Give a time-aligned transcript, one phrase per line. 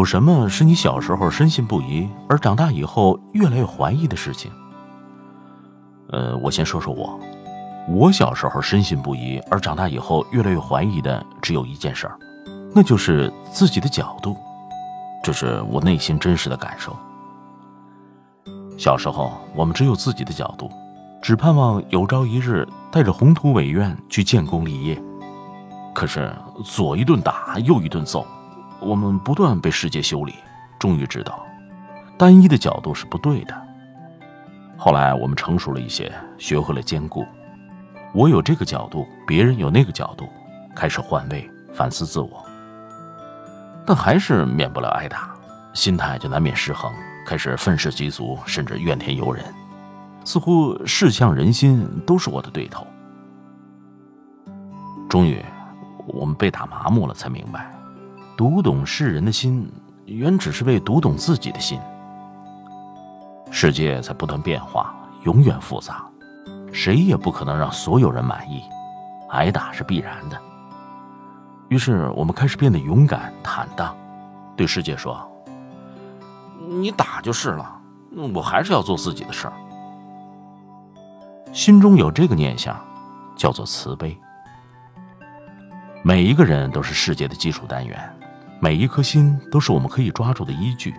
[0.00, 4.50] 有什么是你小时候深信不疑，而长大以后越来越怀疑的事情？
[6.08, 7.20] 呃，我先说说我，
[7.86, 12.16] 我小时候深信不疑，而长大以后越来越怀疑的只有一件事儿，
[12.74, 14.34] 那就是自己的角度。
[15.22, 16.96] 这是我内心真实的感受。
[18.78, 20.70] 小时候，我们只有自己的角度，
[21.20, 24.98] 只盼望有朝一日带着宏图伟愿去建功立业。
[25.94, 28.26] 可是左一顿打，右一顿揍，
[28.80, 30.34] 我们不断被世界修理，
[30.78, 31.44] 终于知道，
[32.18, 33.54] 单一的角度是不对的。
[34.76, 37.26] 后来我们成熟了一些，学会了兼顾。
[38.12, 40.28] 我有这个角度，别人有那个角度，
[40.74, 42.44] 开始换位反思自我。
[43.86, 45.30] 但还是免不了挨打，
[45.74, 46.92] 心态就难免失衡，
[47.26, 49.44] 开始愤世嫉俗，甚至怨天尤人，
[50.24, 52.86] 似乎世相人心都是我的对头。
[55.08, 55.44] 终于，
[56.06, 57.70] 我们被打麻木了，才明白，
[58.40, 59.70] 读懂世人的心，
[60.06, 61.78] 原只是为读懂自己的心。
[63.50, 64.94] 世界在不断变化，
[65.24, 66.08] 永远复杂，
[66.72, 68.62] 谁也不可能让所有人满意，
[69.28, 70.40] 挨打是必然的。
[71.68, 73.94] 于是，我们开始变得勇敢坦荡，
[74.56, 75.20] 对世界说
[76.66, 77.78] ：“你打就是了，
[78.34, 79.52] 我还是要做自己的事儿。”
[81.52, 82.74] 心中有这个念想，
[83.36, 84.18] 叫做慈悲。
[86.02, 88.10] 每一个人都是世界的基础单元，
[88.60, 90.94] 每一颗心都是我们可以抓住的依据。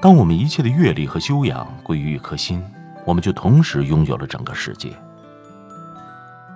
[0.00, 2.64] 当我们一切的阅历和修养归于一颗心，
[3.04, 4.96] 我们就同时拥有了整个世界。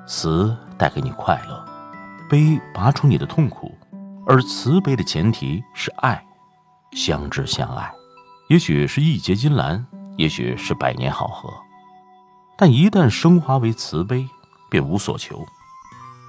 [0.06, 1.65] 慈带给你快乐。
[2.28, 3.72] 悲拔出你的痛苦，
[4.27, 6.21] 而慈悲的前提是爱，
[6.91, 7.89] 相知相爱，
[8.49, 11.49] 也许是义结金兰，也许是百年好合，
[12.59, 14.28] 但一旦升华为慈悲，
[14.69, 15.47] 便无所求。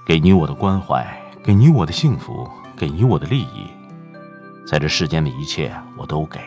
[0.06, 3.66] 给你我的关怀，给你我的幸福，给你我的利益，
[4.64, 6.38] 在这世间的一切我都给，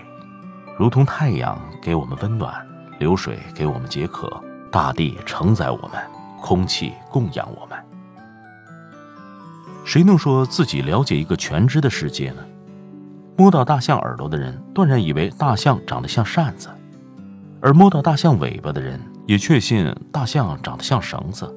[0.79, 2.55] 如同太阳给我们温暖，
[2.99, 4.41] 流水给我们解渴，
[4.71, 6.01] 大地承载我们，
[6.41, 7.77] 空气供养我们。
[9.83, 12.41] 谁能说自己了解一个全知的世界呢？
[13.35, 16.69] 摸到大象耳朵的人，断然以为大象长得像扇子；
[17.59, 21.53] 而摸到大象尾巴的人，也确信大象长得像绳子。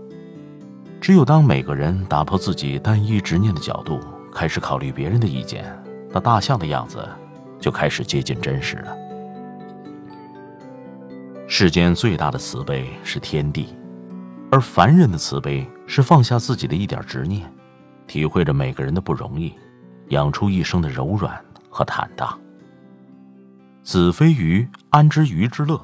[1.00, 4.00] 只有当每个人打破自己单一执念的角度，
[4.34, 5.64] 开始考虑别人的意见，
[6.10, 7.08] 那大象的样子
[7.60, 8.96] 就开始接近真实了。
[11.46, 13.68] 世间最大的慈悲是天地，
[14.50, 17.48] 而凡人的慈悲是放下自己的一点执念。
[18.06, 19.54] 体会着每个人的不容易，
[20.08, 22.38] 养出一生的柔软和坦荡。
[23.82, 25.80] 子非鱼，安知鱼之乐？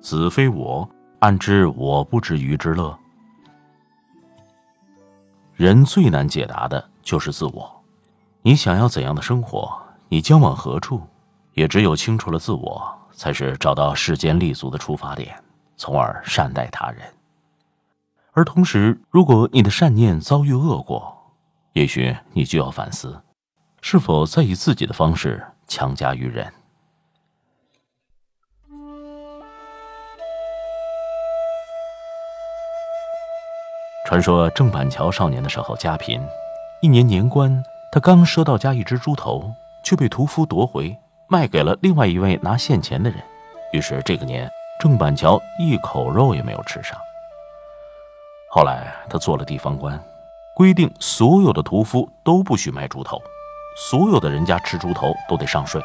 [0.00, 0.88] 子非我，
[1.20, 2.96] 安知我不知鱼之乐？
[5.54, 7.82] 人最难解答的就是自我。
[8.42, 9.80] 你想要怎样的生活？
[10.10, 11.00] 你将往何处？
[11.54, 15.42] 也只有清楚了自我，才是找到世间立足的出发点，
[15.74, 17.02] 从而善待他人。
[18.32, 21.16] 而同时，如果你的善念遭遇恶果，
[21.72, 23.18] 也许你就要反思，
[23.80, 26.52] 是否在以自己的方式强加于人。
[34.06, 36.20] 传说郑板桥少年的时候家贫，
[36.80, 39.52] 一年年关，他刚赊到家一只猪头，
[39.82, 40.96] 却被屠夫夺回，
[41.26, 43.20] 卖给了另外一位拿现钱的人。
[43.72, 44.48] 于是这个年，
[44.80, 46.96] 郑板桥一口肉也没有吃上。
[48.50, 50.00] 后来他做了地方官。
[50.54, 53.22] 规定所有的屠夫都不许卖猪头，
[53.76, 55.80] 所有的人家吃猪头都得上税。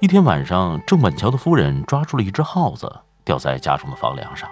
[0.00, 2.92] 一天晚上，郑板桥的夫人抓住了一只耗子，
[3.24, 4.50] 吊在家中的房梁上。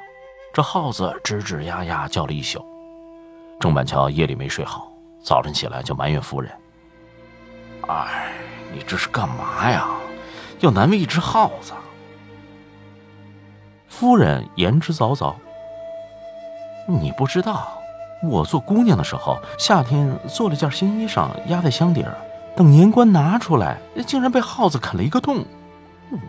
[0.52, 2.64] 这耗子吱吱呀呀叫了一宿。
[3.60, 4.92] 郑板桥夜里没睡好，
[5.22, 6.52] 早晨起来就埋怨夫人
[7.88, 8.32] ：“哎，
[8.72, 9.86] 你这是干嘛呀？
[10.60, 11.72] 要难为一只耗子？”
[13.88, 15.34] 夫人言之凿凿
[16.88, 17.68] ：“你不知道。”
[18.26, 22.16] 我做姑娘的时候，夏天做了件新衣裳压在箱底儿，
[22.56, 25.44] 等年关拿出来，竟然被耗子啃了一个洞。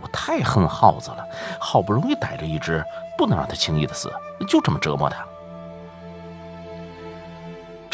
[0.01, 1.25] 我太恨耗子了，
[1.57, 2.83] 好不容易逮着一只，
[3.17, 4.11] 不能让它轻易的死，
[4.47, 5.25] 就这么折磨它。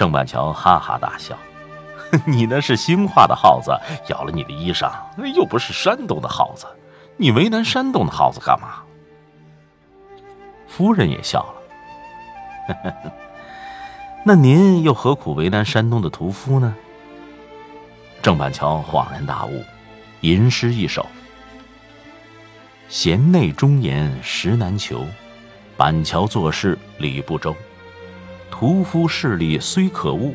[0.01, 1.37] 郑板桥哈哈大笑，
[2.25, 3.71] 你那是兴化的耗子
[4.09, 4.91] 咬了你的衣裳，
[5.35, 6.65] 又不是山东的耗子，
[7.17, 8.81] 你为难山东的耗子干嘛？”
[10.67, 12.81] 夫人也笑了。
[14.25, 16.75] 那您又何苦为难山东的屠夫呢？
[18.23, 19.63] 郑板桥恍然大悟，
[20.21, 21.05] 吟诗一首
[22.89, 25.05] ：“贤内忠言实难求，
[25.77, 27.55] 板桥做事理不周。
[28.61, 30.31] 屠夫势力虽可恶，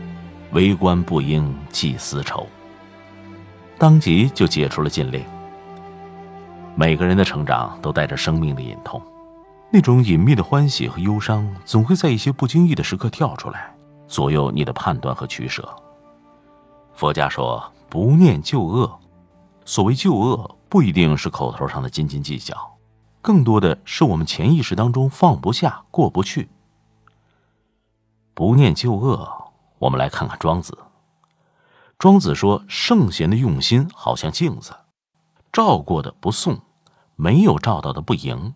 [0.51, 2.45] 为官不应记私仇。”
[3.79, 5.23] 当即就解除了禁令。
[6.75, 9.01] 每个人的成长都带着生命的隐痛，
[9.71, 13.73] 那种隐秘的欢喜和忧伤，总会在一些不经意的时刻跳出来，
[14.09, 15.65] 左右你的判断和取舍。
[16.95, 17.63] 佛家说。
[17.89, 18.99] 不念旧恶，
[19.65, 22.57] 所谓旧恶，不一定是口头上的斤斤计较，
[23.23, 26.49] 更多的是我们潜意识当中放不下、过不去。
[28.37, 30.77] 不念旧恶，我们来看看庄子。
[31.99, 34.77] 庄子说：“圣贤的用心好像镜子，
[35.51, 36.61] 照过的不送，
[37.15, 38.53] 没有照到的不迎，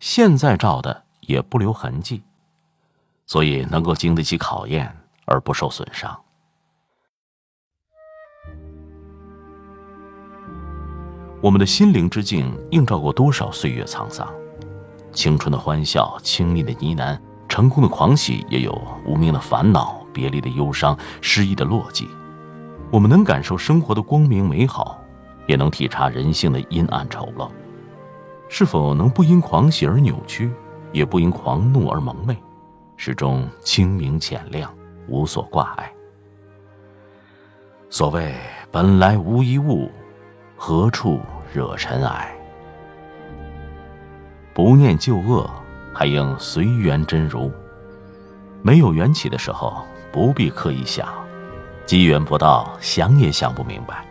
[0.00, 2.24] 现在照的也不留痕迹，
[3.24, 4.96] 所以能够经得起考验
[5.26, 6.20] 而不受损伤。”
[11.40, 14.28] 我们的心灵之境映照过多少岁月沧桑？
[15.12, 17.20] 青春的欢笑，亲密的呢喃，
[17.50, 18.72] 成功的狂喜，也有
[19.04, 22.06] 无名的烦恼，别离的忧伤，失意的落寂。
[22.92, 24.98] 我们能感受生活的光明美好，
[25.46, 27.50] 也能体察人性的阴暗丑陋。
[28.48, 30.50] 是否能不因狂喜而扭曲，
[30.92, 32.36] 也不因狂怒而蒙昧，
[32.96, 34.72] 始终清明浅亮，
[35.08, 35.92] 无所挂碍？
[37.90, 38.32] 所谓
[38.70, 39.90] 本来无一物。
[40.56, 41.18] 何处
[41.52, 42.32] 惹尘埃？
[44.52, 45.50] 不念旧恶，
[46.00, 47.52] 还应随缘真如。
[48.62, 51.06] 没有缘起的时候，不必刻意想；
[51.84, 54.02] 机缘不到，想也想不明白。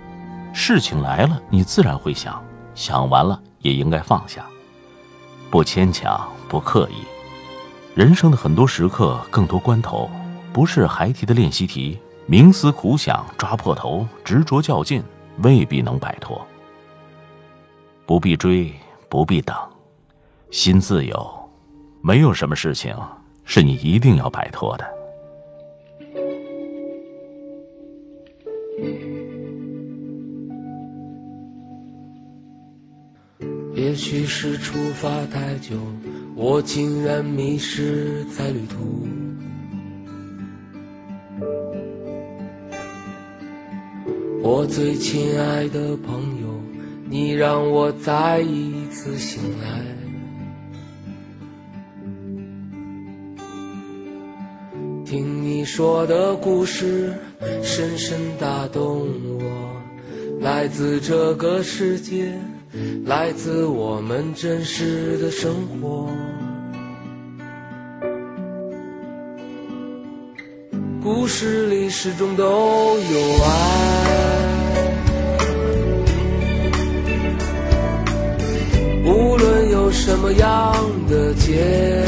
[0.53, 2.39] 事情来了，你自然会想，
[2.75, 4.45] 想完了也应该放下，
[5.49, 7.03] 不牵强，不刻意。
[7.95, 10.07] 人生的很多时刻，更多关头，
[10.53, 11.97] 不是孩提的练习题，
[12.29, 15.03] 冥思苦想，抓破头，执着较劲。
[15.41, 16.45] 未必能摆脱，
[18.05, 18.71] 不必追，
[19.09, 19.55] 不必等，
[20.51, 21.38] 心自由，
[22.01, 22.95] 没有什么事情
[23.43, 24.85] 是你一定要摆脱的。
[33.75, 35.77] 也许是出发太久，
[36.35, 39.07] 我竟然迷失在旅途。
[44.41, 46.47] 我最亲爱的朋友，
[47.09, 49.98] 你让我再一次醒来。
[55.09, 57.11] 听你说的故事，
[57.63, 59.07] 深深打动
[59.39, 59.41] 我。
[60.39, 62.31] 来自这个世界，
[63.05, 66.07] 来自我们真实的生活。
[71.01, 73.49] 故事里始终都有爱。
[79.05, 80.75] 无论有什么样
[81.09, 82.05] 的艰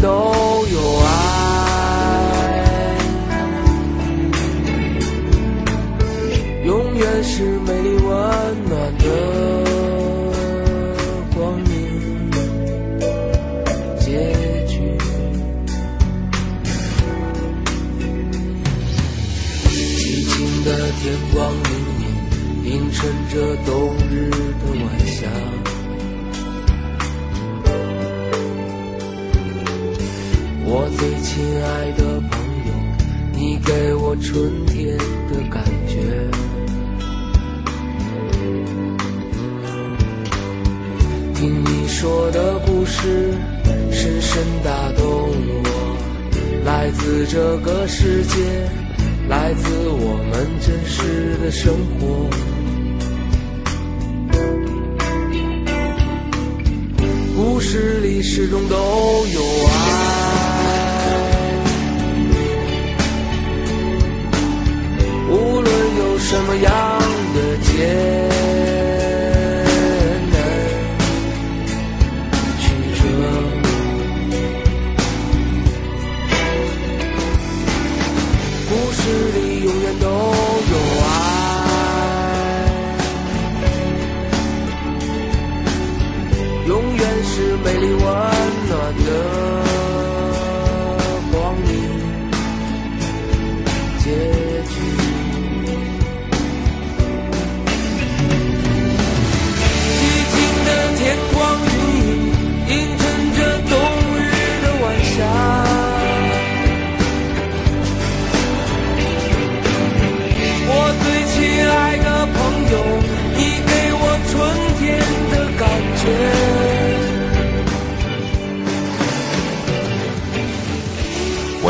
[0.00, 0.08] 都
[0.72, 1.06] 有爱，
[6.64, 8.04] 永远是美丽温
[8.68, 9.04] 暖的
[11.34, 11.70] 光明
[13.98, 14.06] 结
[14.66, 14.74] 局。
[19.98, 20.34] 寂静
[20.64, 20.68] 的。
[20.98, 21.62] 天光明
[22.00, 22.98] 媚，映衬
[23.32, 23.34] 着
[23.64, 23.70] 冬
[24.10, 24.34] 日的
[24.82, 25.28] 晚霞。
[30.98, 32.72] 最亲爱的朋友，
[33.34, 34.96] 你给我春天
[35.28, 36.00] 的感觉。
[41.34, 43.34] 听你说的故事，
[43.92, 45.96] 深深打动我，
[46.64, 48.66] 来自这个世界。
[49.28, 52.30] 来自我们真实的生活，
[57.36, 60.15] 故事里始终都有爱，
[66.28, 66.85] 什么样